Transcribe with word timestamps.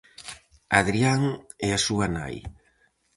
Hadrián 0.75 1.21
e 1.65 1.67
a 1.77 1.79
súa 1.85 2.07
nai. 2.15 2.35